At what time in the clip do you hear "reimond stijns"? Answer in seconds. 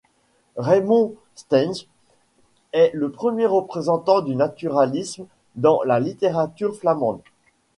0.57-1.85